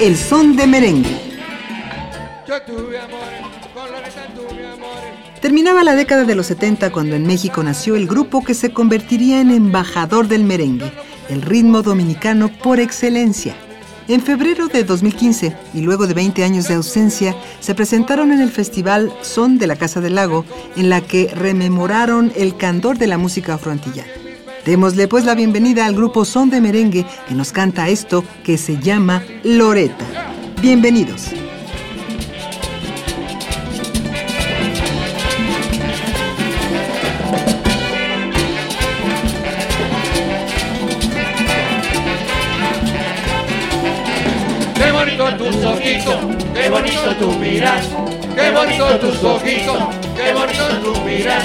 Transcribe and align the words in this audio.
El 0.00 0.16
Son 0.16 0.56
de 0.56 0.66
Merengue. 0.66 1.16
Terminaba 5.40 5.84
la 5.84 5.94
década 5.94 6.24
de 6.24 6.34
los 6.34 6.46
70 6.46 6.90
cuando 6.90 7.14
en 7.14 7.26
México 7.26 7.62
nació 7.62 7.94
el 7.94 8.08
grupo 8.08 8.42
que 8.42 8.54
se 8.54 8.72
convertiría 8.72 9.40
en 9.40 9.50
embajador 9.50 10.26
del 10.26 10.42
merengue, 10.42 10.92
el 11.28 11.42
ritmo 11.42 11.82
dominicano 11.82 12.48
por 12.48 12.80
excelencia. 12.80 13.54
En 14.08 14.20
febrero 14.20 14.66
de 14.66 14.82
2015, 14.82 15.56
y 15.74 15.80
luego 15.80 16.06
de 16.06 16.14
20 16.14 16.42
años 16.42 16.66
de 16.66 16.74
ausencia, 16.74 17.36
se 17.60 17.74
presentaron 17.74 18.32
en 18.32 18.40
el 18.40 18.50
festival 18.50 19.12
Son 19.22 19.58
de 19.58 19.68
la 19.68 19.76
Casa 19.76 20.00
del 20.00 20.16
Lago, 20.16 20.44
en 20.76 20.90
la 20.90 21.02
que 21.02 21.30
rememoraron 21.34 22.32
el 22.34 22.56
candor 22.56 22.98
de 22.98 23.06
la 23.06 23.16
música 23.16 23.54
afroantillana. 23.54 24.23
Démosle 24.64 25.08
pues 25.08 25.26
la 25.26 25.34
bienvenida 25.34 25.84
al 25.84 25.94
grupo 25.94 26.24
Son 26.24 26.48
de 26.48 26.58
Merengue 26.58 27.04
que 27.28 27.34
nos 27.34 27.52
canta 27.52 27.88
esto 27.88 28.24
que 28.42 28.56
se 28.56 28.78
llama 28.78 29.22
Loreta. 29.42 30.06
Bienvenidos. 30.62 31.32
Qué 44.74 44.92
bonito 44.92 45.36
tus 45.36 45.56
ojitos, 45.62 46.16
qué 46.54 46.70
bonito 46.70 47.16
tu 47.18 47.32
miras, 47.38 47.86
qué 48.34 48.50
bonito 48.50 48.98
tus 48.98 49.24
ojitos, 49.24 49.78
qué 50.16 50.32
bonito 50.32 50.68
tu 50.82 51.00
miras, 51.02 51.44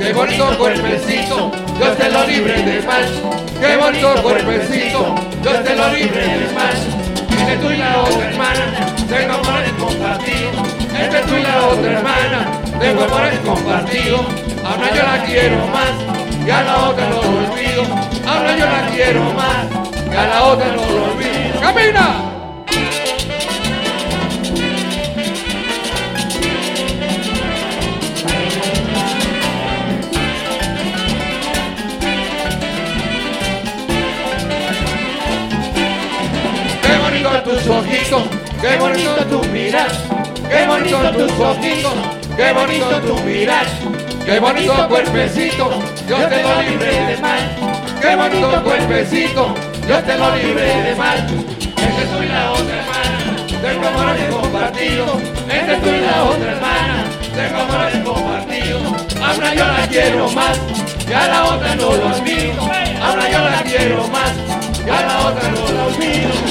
qué 0.00 0.12
bonito 0.14 0.58
cuerpecito, 0.58 1.52
Dios 1.76 1.96
te 1.98 2.10
lo 2.10 2.26
libre 2.26 2.62
de 2.62 2.80
mal, 2.82 3.04
qué 3.60 3.76
bonito 3.76 4.22
cuerpecito, 4.22 5.14
Dios 5.42 5.62
te 5.64 5.76
lo 5.76 5.88
libre 5.92 6.26
de 6.26 6.52
mal. 6.54 6.74
Entre 7.38 7.56
tú 7.58 7.70
y 7.70 7.76
la 7.76 8.00
otra 8.00 8.30
hermana, 8.30 8.94
tengo 9.08 9.34
amores 9.34 9.72
compartidos, 9.78 10.68
entre 10.98 11.20
tú 11.20 11.36
y 11.36 11.42
la 11.42 11.66
otra 11.66 11.92
hermana, 11.92 12.60
tengo 12.80 13.04
amores 13.04 13.38
compartidos, 13.40 14.20
ahora 14.64 14.94
yo 14.94 15.02
la 15.02 15.24
quiero 15.24 15.66
más, 15.66 16.46
y 16.46 16.50
a 16.50 16.62
la 16.62 16.88
otra 16.88 17.08
no 17.08 17.22
lo 17.22 17.52
olvido, 17.52 17.82
ahora 18.26 18.56
yo 18.56 18.66
la 18.66 18.88
quiero 18.94 19.22
más, 19.34 19.66
y 20.10 20.16
a 20.16 20.26
la 20.26 20.44
otra 20.44 20.66
no 20.68 20.86
lo 20.86 21.04
olvido. 21.12 21.60
¡Camina! 21.60 22.29
Qué 38.60 38.76
bonito 38.76 39.14
tu 39.26 39.42
miras, 39.48 39.92
qué 40.48 40.66
bonito 40.66 40.98
tus 41.12 41.32
ojitos, 41.40 41.94
qué 42.36 42.52
bonito 42.52 43.00
tu 43.00 43.20
miras, 43.22 43.66
qué 44.24 44.38
bonito 44.38 44.88
cuerpecito, 44.88 45.70
Dios 46.06 46.28
te 46.28 46.42
lo 46.42 46.62
libre 46.62 47.06
de 47.06 47.16
mal, 47.18 47.56
qué 48.00 48.16
bonito 48.16 48.62
cuerpecito, 48.62 49.54
Dios 49.86 50.04
te 50.04 50.16
lo 50.16 50.36
libre 50.36 50.82
de 50.82 50.94
mal. 50.94 51.18
Entre 51.18 52.04
tú 52.06 52.22
y 52.22 52.28
la 52.28 52.52
otra 52.52 52.76
hermana, 52.76 53.36
tengo 53.62 53.88
amores 53.88 54.34
compartidos, 54.34 55.10
entre 55.48 55.76
tú 55.76 55.88
y 55.88 56.00
la 56.00 56.24
otra 56.24 56.52
hermana, 56.52 57.04
tengo 57.34 57.60
amores 57.62 57.96
compartidos, 58.04 58.82
ahora 59.22 59.54
yo 59.54 59.66
la 59.66 59.86
quiero 59.88 60.30
más, 60.30 60.60
y 61.08 61.12
a 61.12 61.28
la 61.28 61.44
otra 61.44 61.74
no 61.76 61.92
lo 61.92 62.06
olvido, 62.06 62.70
ahora 63.02 63.30
yo 63.30 63.38
la 63.38 63.62
quiero 63.62 64.08
más, 64.08 64.32
y 64.86 64.90
a 64.90 65.00
la 65.02 65.20
otra 65.26 65.48
no 65.48 65.72
la 65.72 65.86
olvido. 65.86 66.49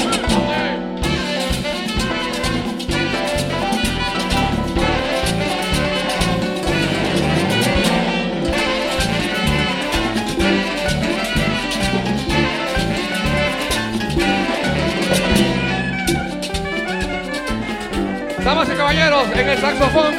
Damas 18.44 18.68
y 18.68 18.72
caballeros, 18.72 19.24
en 19.34 19.48
el 19.48 19.58
saxofón, 19.58 20.14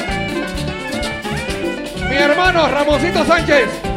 mi 2.08 2.16
hermano 2.16 2.68
Ramoncito 2.68 3.24
Sánchez. 3.24 3.91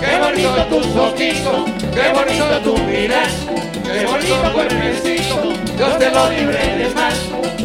Qué 0.00 0.18
bonito 0.18 0.66
tus 0.66 0.86
ojitos, 0.96 1.70
qué 1.94 2.12
bonito 2.12 2.44
tu 2.64 2.78
miras, 2.84 3.32
qué 3.84 4.06
bonito 4.06 4.52
cuerpecito, 4.52 5.52
Dios 5.76 5.98
te 5.98 6.10
lo 6.10 6.30
libre 6.30 6.76
de 6.76 6.88
mal, 6.94 7.12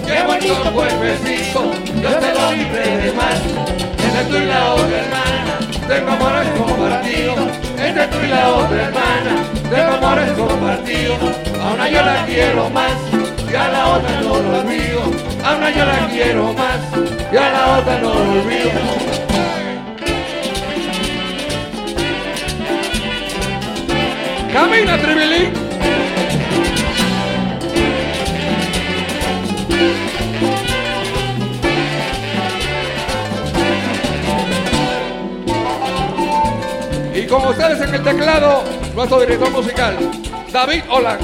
qué 0.05 0.23
bonito 0.25 0.73
cuerpecito, 0.73 1.71
Dios 1.95 2.19
te 2.19 2.33
lo 2.33 2.51
libre 2.51 2.97
de 2.97 3.11
mal. 3.13 3.37
Entre 4.03 4.23
tú 4.25 4.37
y 4.37 4.45
la 4.45 4.73
otra 4.73 4.97
hermana, 4.97 5.59
tengo 5.87 6.11
amores 6.11 6.47
compartidos, 6.57 7.39
entre 7.77 8.07
tú 8.07 8.17
y 8.23 8.27
la 8.27 8.49
otra 8.49 8.83
hermana, 8.83 9.43
tengo 9.69 9.93
amores 9.93 10.31
compartidos, 10.31 11.17
a 11.61 11.73
una 11.73 11.89
yo 11.89 12.01
la 12.01 12.25
quiero 12.25 12.69
más, 12.69 12.93
y 13.51 13.55
a 13.55 13.67
la 13.69 13.87
otra 13.89 14.21
no 14.21 14.39
lo 14.39 14.59
olvido, 14.59 15.01
a 15.43 15.55
una 15.55 15.69
yo 15.69 15.85
la 15.85 16.07
quiero 16.07 16.53
más, 16.53 16.79
y 17.31 17.37
a 17.37 17.51
la 17.51 17.77
otra 17.77 17.99
no 17.99 18.13
lo 18.13 18.31
olvido. 18.41 19.26
Y 37.15 37.25
con 37.25 37.47
ustedes 37.47 37.81
en 37.81 37.95
el 37.95 38.03
teclado, 38.03 38.63
nuestro 38.93 39.19
director 39.21 39.49
musical, 39.51 39.97
David 40.51 40.83
Olan. 40.89 41.19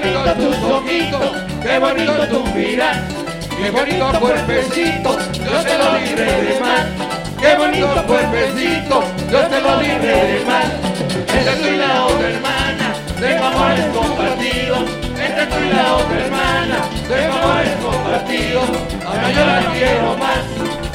Bonito 0.00 0.34
tus 0.34 0.56
ojitos, 0.70 1.30
qué 1.62 1.78
bonito 1.78 2.12
tu 2.28 2.44
mirar, 2.46 3.02
qué 3.56 3.70
bonito 3.70 4.20
cuerpecito, 4.20 5.18
yo 5.38 5.62
te 5.62 5.78
lo 5.78 5.98
libre 5.98 6.24
de 6.24 6.60
mal, 6.60 6.86
qué 7.40 7.54
bonito 7.56 8.06
cuerpecito, 8.06 9.04
yo 9.30 9.40
te 9.46 9.60
lo 9.60 9.80
libre 9.80 10.14
de 10.30 10.44
mal, 10.46 10.68
entre 11.32 11.54
tú 11.56 11.68
y 11.68 11.76
la 11.76 12.06
otra 12.06 12.28
hermana, 12.28 12.94
tengo 13.20 13.44
amores 13.44 13.86
compartidos, 13.94 14.82
entre 15.16 15.46
tú 15.46 15.56
y 15.64 15.72
la 15.72 15.94
otra 15.94 16.24
hermana, 16.24 16.78
tengo 17.08 17.34
amores 17.34 17.76
compartidos, 17.82 18.68
ahora 19.06 19.30
yo 19.30 19.46
la 19.46 19.60
quiero 19.72 20.16
más, 20.16 20.44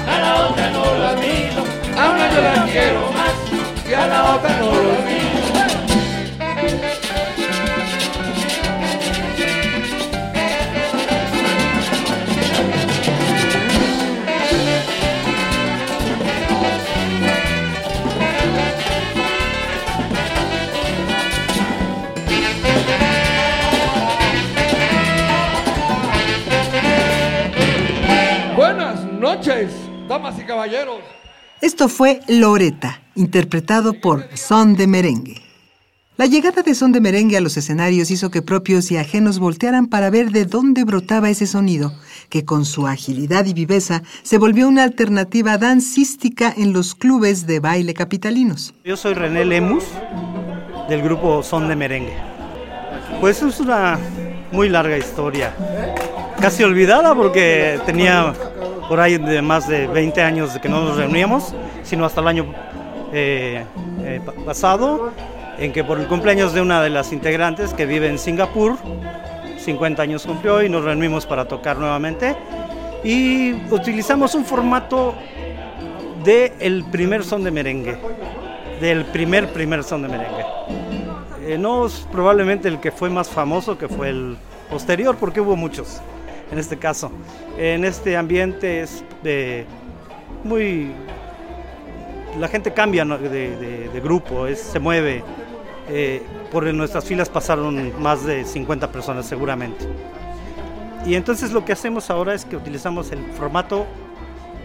a 0.07 0.19
la 0.19 0.35
otra 0.47 0.69
no 0.71 0.83
la 0.97 1.13
miro, 1.13 1.63
ahora 1.97 2.31
yo 2.33 2.41
la 2.41 2.65
quiero 2.65 3.11
más, 3.13 3.33
y 3.89 3.93
a 3.93 4.07
la 4.07 4.35
otra 4.35 4.57
no 4.59 4.71
la 4.71 4.78
Esto 31.61 31.89
fue 31.89 32.21
Loreta, 32.29 33.01
interpretado 33.15 33.93
por 33.93 34.25
Son 34.37 34.77
de 34.77 34.87
Merengue. 34.87 35.41
La 36.15 36.25
llegada 36.25 36.61
de 36.61 36.73
Son 36.73 36.93
de 36.93 37.01
Merengue 37.01 37.35
a 37.35 37.41
los 37.41 37.57
escenarios 37.57 38.11
hizo 38.11 38.31
que 38.31 38.41
propios 38.41 38.91
y 38.91 38.97
ajenos 38.97 39.39
voltearan 39.39 39.87
para 39.87 40.09
ver 40.09 40.31
de 40.31 40.45
dónde 40.45 40.85
brotaba 40.85 41.29
ese 41.29 41.47
sonido, 41.47 41.93
que 42.29 42.45
con 42.45 42.63
su 42.63 42.87
agilidad 42.87 43.45
y 43.45 43.53
viveza 43.53 44.03
se 44.23 44.37
volvió 44.37 44.69
una 44.69 44.83
alternativa 44.83 45.57
dancística 45.57 46.53
en 46.55 46.71
los 46.71 46.95
clubes 46.95 47.45
de 47.45 47.59
baile 47.59 47.93
capitalinos. 47.93 48.73
Yo 48.85 48.95
soy 48.95 49.13
René 49.13 49.43
Lemus, 49.43 49.83
del 50.87 51.01
grupo 51.01 51.43
Son 51.43 51.67
de 51.67 51.75
Merengue. 51.75 52.15
Pues 53.19 53.41
es 53.41 53.59
una 53.59 53.99
muy 54.53 54.69
larga 54.69 54.97
historia, 54.97 55.53
casi 56.39 56.63
olvidada 56.63 57.13
porque 57.15 57.81
tenía 57.85 58.33
por 58.89 58.99
ahí 58.99 59.17
de 59.17 59.41
más 59.43 59.67
de 59.67 59.87
20 59.87 60.21
años 60.23 60.57
que 60.59 60.67
no 60.67 60.81
nos 60.81 60.97
reuníamos, 60.97 61.53
sino 61.83 62.05
hasta 62.05 62.21
el 62.21 62.27
año 62.27 62.45
eh, 63.13 63.63
eh, 64.01 64.19
pasado, 64.43 65.11
en 65.59 65.71
que 65.71 65.83
por 65.83 65.99
el 65.99 66.07
cumpleaños 66.07 66.53
de 66.53 66.61
una 66.61 66.81
de 66.81 66.89
las 66.89 67.13
integrantes 67.13 67.75
que 67.75 67.85
vive 67.85 68.09
en 68.09 68.17
Singapur, 68.17 68.77
50 69.59 70.01
años 70.01 70.25
cumplió 70.25 70.63
y 70.63 70.69
nos 70.69 70.83
reunimos 70.83 71.27
para 71.27 71.47
tocar 71.47 71.77
nuevamente. 71.77 72.35
Y 73.03 73.53
utilizamos 73.71 74.33
un 74.33 74.43
formato 74.43 75.13
del 76.23 76.51
el 76.59 76.83
primer 76.85 77.23
son 77.23 77.43
de 77.43 77.51
merengue, 77.51 77.95
del 78.81 79.05
primer 79.05 79.53
primer 79.53 79.83
son 79.83 80.01
de 80.01 80.07
merengue. 80.07 80.45
Eh, 81.45 81.57
no 81.59 81.85
es 81.85 82.07
probablemente 82.11 82.67
el 82.67 82.79
que 82.79 82.91
fue 82.91 83.11
más 83.11 83.29
famoso, 83.29 83.77
que 83.77 83.87
fue 83.87 84.09
el 84.09 84.35
posterior, 84.69 85.15
porque 85.17 85.41
hubo 85.41 85.55
muchos 85.55 86.01
en 86.51 86.59
este 86.59 86.77
caso. 86.77 87.11
En 87.57 87.85
este 87.85 88.17
ambiente 88.17 88.81
es 88.81 89.03
de 89.23 89.65
muy... 90.43 90.91
La 92.39 92.47
gente 92.47 92.71
cambia 92.71 93.03
de, 93.05 94.01
grupo, 94.03 94.47
se 94.55 94.79
mueve. 94.79 95.23
Eh, 95.91 96.21
por 96.51 96.71
nuestras 96.73 97.03
filas 97.03 97.29
pasaron 97.29 97.99
más 98.01 98.23
de 98.25 98.45
50 98.45 98.91
personas 98.91 99.25
seguramente. 99.25 99.85
Y 101.05 101.15
entonces 101.15 101.51
lo 101.51 101.65
que 101.65 101.73
hacemos 101.73 102.09
ahora 102.09 102.33
es 102.33 102.45
que 102.45 102.55
utilizamos 102.55 103.11
el 103.11 103.19
formato 103.33 103.85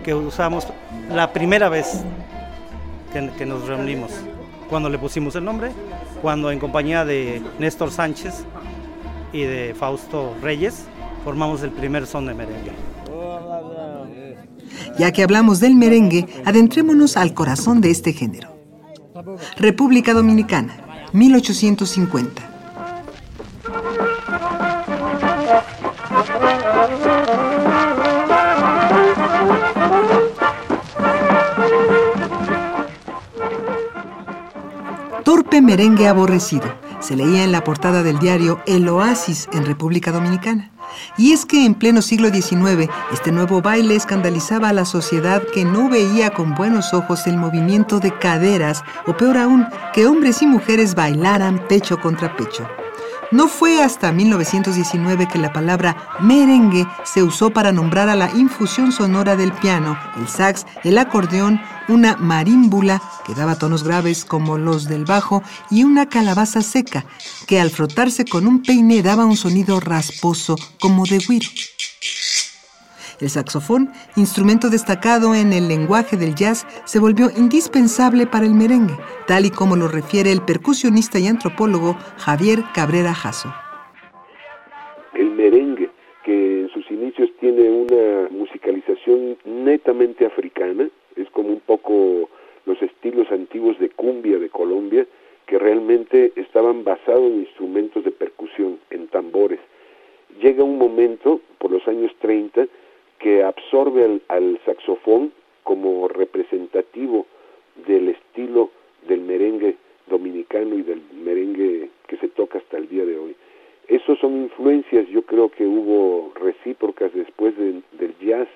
que 0.03 0.15
usamos 0.15 0.67
la 1.09 1.33
primera 1.33 1.71
vez 1.71 2.03
que, 3.13 3.31
que, 3.39 3.47
nos 3.47 3.67
reunimos, 3.67 4.11
cuando 4.69 4.91
le 4.91 4.99
pusimos 4.99 5.35
el 5.37 5.45
nombre, 5.45 5.71
cuando 6.21 6.51
en 6.51 6.59
compañía 6.59 7.05
de 7.07 7.41
Néstor 7.59 7.91
Sánchez 7.91 8.45
y 9.33 9.43
de 9.43 9.75
Fausto 9.75 10.35
Reyes 10.43 10.87
formamos 11.25 11.62
el 11.62 11.71
primer 11.71 12.06
son 12.06 12.26
de 12.26 12.35
merengue. 12.35 12.73
Ya 14.99 15.11
que 15.11 15.23
hablamos 15.23 15.59
del 15.59 15.75
merengue, 15.75 16.29
adentrémonos 16.44 17.17
al 17.17 17.32
corazón 17.32 17.81
de 17.81 17.91
este 17.91 18.12
género. 18.12 18.55
República 19.56 20.12
Dominicana, 20.12 21.09
1850. 21.12 22.50
Torpe 35.25 35.62
merengue 35.62 36.06
aborrecido. 36.06 36.65
Se 37.00 37.17
leía 37.17 37.44
en 37.44 37.53
la 37.53 37.65
portada 37.65 38.03
del 38.03 38.19
diario 38.19 38.61
El 38.67 38.88
Oasis 38.88 39.49
en 39.53 39.65
República 39.65 40.12
Dominicana. 40.12 40.74
Y 41.17 41.32
es 41.32 41.46
que 41.46 41.64
en 41.64 41.75
pleno 41.75 42.02
siglo 42.02 42.29
XIX, 42.29 42.91
este 43.12 43.32
nuevo 43.32 43.62
baile 43.62 43.96
escandalizaba 43.96 44.69
a 44.69 44.73
la 44.73 44.85
sociedad 44.85 45.43
que 45.52 45.64
no 45.64 45.88
veía 45.88 46.31
con 46.31 46.55
buenos 46.55 46.94
ojos 46.94 47.26
el 47.26 47.37
movimiento 47.37 48.00
de 48.00 48.17
caderas, 48.19 48.82
o 49.06 49.17
peor 49.17 49.38
aún, 49.38 49.67
que 49.93 50.06
hombres 50.06 50.43
y 50.43 50.46
mujeres 50.46 50.94
bailaran 50.94 51.67
pecho 51.69 52.00
contra 52.00 52.37
pecho. 52.37 52.67
No 53.35 53.49
fue 53.49 53.83
hasta 53.83 54.12
1919 54.12 55.26
que 55.26 55.41
la 55.41 55.53
palabra 55.53 55.97
merengue 56.21 56.87
se 57.03 57.25
usó 57.25 57.50
para 57.50 57.73
nombrar 57.73 58.09
a 58.09 58.14
la 58.14 58.31
infusión 58.31 58.93
sonora 58.93 59.35
del 59.35 59.50
piano, 59.50 59.99
el 60.17 60.29
sax, 60.29 60.64
el 60.85 60.97
acordeón, 60.99 61.61
una 61.88 62.17
marímbula 62.17 63.03
que 63.26 63.35
daba 63.35 63.59
tonos 63.59 63.83
graves 63.83 64.25
como 64.25 64.57
los 64.57 64.85
del 64.85 65.05
bajo 65.05 65.43
y 65.69 65.83
una 65.83 66.09
calabaza 66.09 66.62
seca 66.62 67.07
que 67.49 67.61
al 67.61 67.71
frotarse 67.71 68.25
con 68.25 68.47
un 68.47 68.62
peine 68.62 69.03
daba 69.03 69.25
un 69.25 69.37
sonido 69.37 69.81
rasposo 69.81 70.55
como 70.79 71.05
de 71.05 71.19
güiro. 71.19 71.49
El 73.21 73.30
saxofón, 73.30 73.90
instrumento 74.16 74.71
destacado 74.71 75.35
en 75.35 75.52
el 75.52 75.68
lenguaje 75.68 76.16
del 76.16 76.35
jazz, 76.35 76.66
se 76.85 76.99
volvió 76.99 77.28
indispensable 77.37 78.26
para 78.26 78.47
el 78.47 78.54
merengue, 78.54 78.94
tal 79.26 79.47
y 79.47 79.50
como 79.50 79.76
lo 79.76 79.88
refiere 79.88 80.33
el 80.33 80.42
percusionista 80.42 81.18
y 81.18 81.26
antropólogo 81.26 81.97
Javier 82.16 82.61
Cabrera 82.75 83.14
Jasso. 83.14 83.52
El 85.14 85.30
merengue, 85.30 85.90
que 86.25 86.62
en 86.62 86.68
sus 86.71 86.90
inicios 86.90 87.30
tiene 87.38 87.71
una 87.71 88.28
musicalización 88.30 89.37
netamente 89.44 90.26
africana, 90.26 90.88
es 91.16 91.30
como 91.30 91.50
un 91.50 91.61
poco 91.61 92.28
los 92.66 92.80
estilos 92.83 93.30
antiguos 93.30 93.78
de 93.78 93.90
cumbia 93.90 94.38
de 94.38 94.49
Colombia, 94.49 95.06
que 95.47 95.59
realmente 95.59 96.33
estaban 96.37 96.85
basados 96.85 97.30
en 97.30 97.40
instrumentos 97.40 98.04
de 98.04 98.11
percusión, 98.11 98.78
en 98.90 99.09
tambores. 99.09 99.61
Llega 100.40 100.64
un 100.64 100.78
momento, 100.78 101.40
por 101.59 101.71
los 101.71 101.87
años 101.87 102.12
30, 102.21 102.64
que 102.64 102.71
absorbe 103.75 104.21
al, 104.28 104.61
saxofón 104.64 105.33
como 105.64 106.07
representativo 106.07 107.26
del 107.88 108.11
estilo 108.11 108.71
del 109.09 109.23
merengue 109.23 109.75
dominicano 110.07 110.76
y 110.76 110.83
del 110.83 111.02
merengue 111.25 111.90
que 112.07 112.16
se 112.19 112.28
toca 112.28 112.59
hasta 112.59 112.76
el 112.76 112.88
día 112.88 113.04
de 113.04 113.19
hoy. 113.19 113.35
Esas 113.88 114.16
son 114.21 114.43
influencias, 114.43 115.09
yo 115.09 115.23
creo 115.23 115.49
que 115.49 115.66
hubo 115.66 116.33
recíprocas 116.37 117.12
después 117.14 117.57
del 117.59 117.83
jazz 118.21 118.47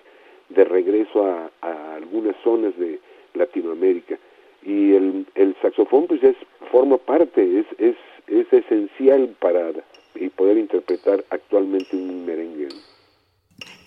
de 0.51 0.65
regreso 0.65 1.27
a, 1.27 1.51
algunas 1.97 2.37
zonas 2.45 2.79
de 2.79 3.01
Latinoamérica. 3.35 4.17
Y 4.63 4.93
el, 4.95 5.27
el 5.35 5.57
saxofón 5.61 6.07
pues 6.07 6.23
es, 6.23 6.37
forma 6.71 6.97
parte, 6.97 7.59
es, 7.59 7.67
es, 7.79 7.97
es 8.29 8.53
esencial 8.53 9.35
para 9.41 9.73
poder 10.37 10.59
interpretar 10.59 11.25
actualmente 11.31 11.97
un 11.97 12.25
merengue. 12.25 12.69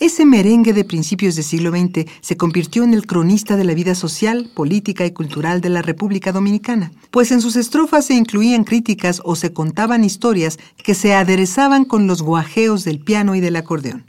Ese 0.01 0.25
merengue 0.25 0.73
de 0.73 0.83
principios 0.83 1.35
del 1.35 1.45
siglo 1.45 1.69
XX 1.69 2.09
se 2.21 2.35
convirtió 2.35 2.83
en 2.83 2.95
el 2.95 3.05
cronista 3.05 3.55
de 3.55 3.63
la 3.63 3.75
vida 3.75 3.93
social, 3.93 4.49
política 4.55 5.05
y 5.05 5.11
cultural 5.11 5.61
de 5.61 5.69
la 5.69 5.83
República 5.83 6.31
Dominicana, 6.31 6.91
pues 7.11 7.31
en 7.31 7.39
sus 7.39 7.55
estrofas 7.55 8.05
se 8.05 8.15
incluían 8.15 8.63
críticas 8.63 9.21
o 9.23 9.35
se 9.35 9.53
contaban 9.53 10.03
historias 10.03 10.57
que 10.83 10.95
se 10.95 11.13
aderezaban 11.13 11.85
con 11.85 12.07
los 12.07 12.23
guajeos 12.23 12.83
del 12.83 12.99
piano 12.99 13.35
y 13.35 13.41
del 13.41 13.55
acordeón. 13.55 14.05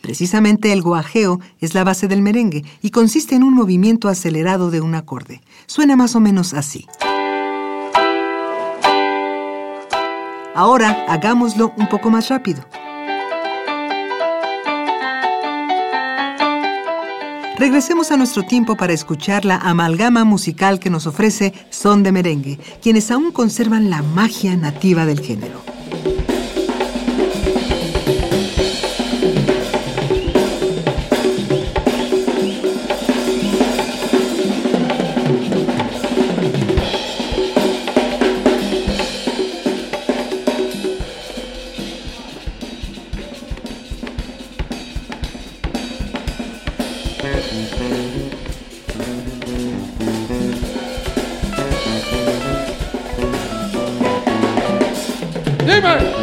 Precisamente 0.00 0.72
el 0.72 0.80
guajeo 0.80 1.40
es 1.58 1.74
la 1.74 1.82
base 1.82 2.06
del 2.06 2.22
merengue 2.22 2.64
y 2.80 2.90
consiste 2.90 3.34
en 3.34 3.42
un 3.42 3.54
movimiento 3.54 4.08
acelerado 4.08 4.70
de 4.70 4.80
un 4.80 4.94
acorde. 4.94 5.40
Suena 5.66 5.96
más 5.96 6.14
o 6.14 6.20
menos 6.20 6.54
así. 6.54 6.86
Ahora 10.54 11.04
hagámoslo 11.08 11.72
un 11.76 11.88
poco 11.88 12.10
más 12.10 12.28
rápido. 12.28 12.64
Regresemos 17.62 18.10
a 18.10 18.16
nuestro 18.16 18.42
tiempo 18.42 18.74
para 18.74 18.92
escuchar 18.92 19.44
la 19.44 19.54
amalgama 19.54 20.24
musical 20.24 20.80
que 20.80 20.90
nos 20.90 21.06
ofrece 21.06 21.54
Son 21.70 22.02
de 22.02 22.10
Merengue, 22.10 22.58
quienes 22.82 23.08
aún 23.12 23.30
conservan 23.30 23.88
la 23.88 24.02
magia 24.02 24.56
nativa 24.56 25.06
del 25.06 25.20
género. 25.20 25.62
Demon! 55.66 56.21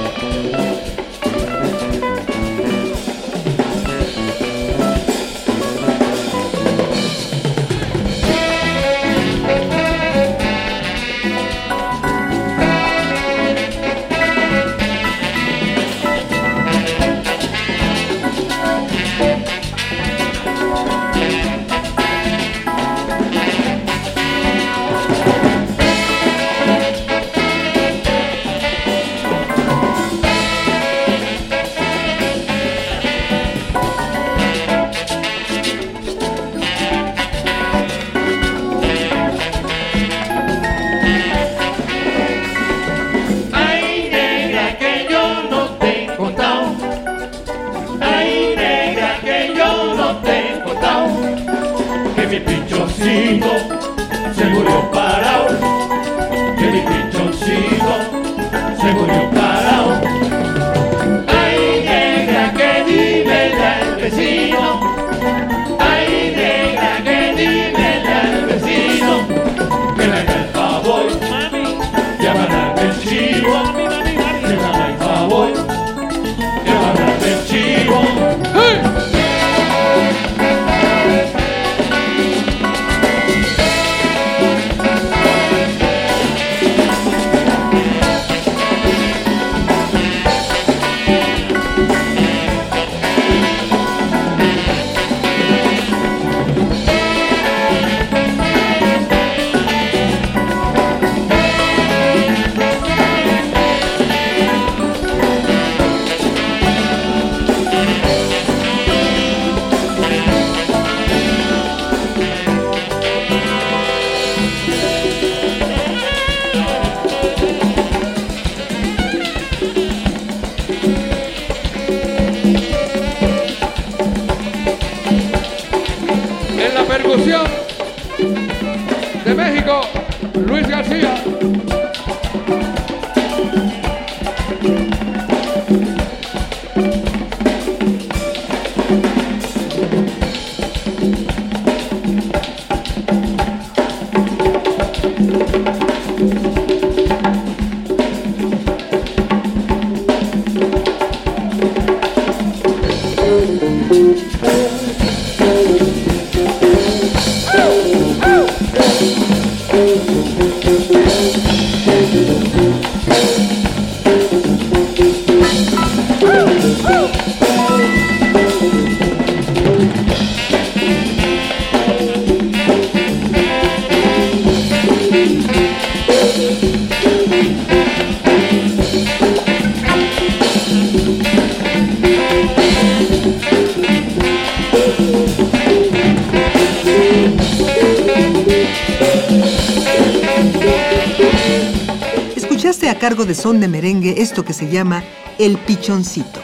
Escuchaste 192.69 192.95
a 192.95 192.99
cargo 192.99 193.25
de 193.25 193.33
Son 193.33 193.59
de 193.59 193.67
Merengue 193.67 194.21
esto 194.21 194.45
que 194.45 194.53
se 194.53 194.69
llama 194.69 195.03
El 195.39 195.57
Pichoncito. 195.57 196.39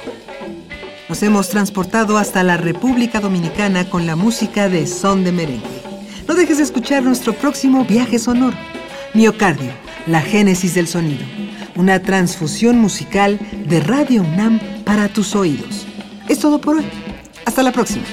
Nos 1.08 1.22
hemos 1.22 1.50
transportado 1.50 2.18
hasta 2.18 2.42
la 2.42 2.58
República 2.58 3.20
Dominicana 3.20 3.88
con 3.92 4.08
la 4.08 4.16
música 4.16 4.68
de 4.68 4.88
Son 4.88 5.24
de 5.24 5.32
Merengue. 5.32 5.84
No 6.28 6.34
dejes 6.34 6.58
de 6.58 6.64
escuchar 6.64 7.04
nuestro 7.04 7.34
próximo 7.34 7.86
viaje 7.86 8.18
sonoro. 8.18 8.58
Miocardio, 9.14 9.72
la 10.08 10.20
génesis 10.20 10.74
del 10.74 10.88
sonido. 10.88 11.24
Una 11.76 12.02
transfusión 12.02 12.80
musical 12.80 13.38
de 13.68 13.80
Radio 13.82 14.24
UNAM 14.24 14.60
para 14.84 15.10
tus 15.10 15.36
oídos. 15.36 15.86
Es 16.28 16.40
todo 16.40 16.60
por 16.60 16.78
hoy. 16.78 16.86
Hasta 17.46 17.62
la 17.62 17.72
próxima. 17.72 18.06